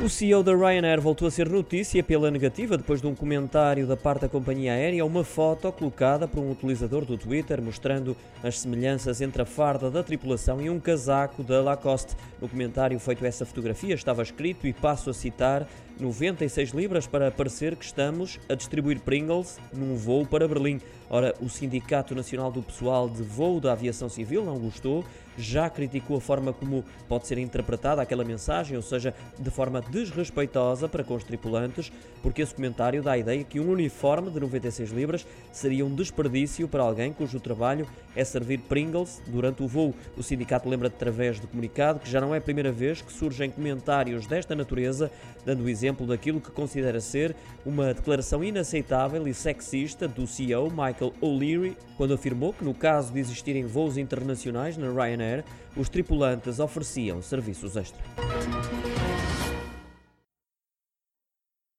[0.00, 3.96] O CEO da Ryanair voltou a ser notícia pela negativa depois de um comentário da
[3.96, 9.20] parte da companhia aérea, uma foto colocada por um utilizador do Twitter mostrando as semelhanças
[9.20, 12.14] entre a farda da tripulação e um casaco da Lacoste.
[12.40, 15.66] No comentário feito essa fotografia estava escrito, e passo a citar,
[15.98, 20.80] 96 libras para parecer que estamos a distribuir Pringles num voo para Berlim.
[21.10, 25.04] Ora, o Sindicato Nacional do Pessoal de Voo da Aviação Civil não gostou,
[25.36, 30.88] já criticou a forma como pode ser interpretada aquela mensagem, ou seja, de forma desrespeitosa
[30.88, 31.92] para com os tripulantes,
[32.22, 36.68] porque esse comentário dá a ideia que um uniforme de 96 libras seria um desperdício
[36.68, 39.94] para alguém cujo trabalho é servir Pringles durante o voo.
[40.16, 43.50] O sindicato lembra através de comunicado que já não é a primeira vez que surgem
[43.50, 45.10] comentários desta natureza,
[45.44, 47.34] dando o exemplo daquilo que considera ser
[47.64, 53.20] uma declaração inaceitável e sexista do CEO Michael O'Leary, quando afirmou que no caso de
[53.20, 55.44] existirem voos internacionais na Ryanair,
[55.76, 58.02] os tripulantes ofereciam serviços extra.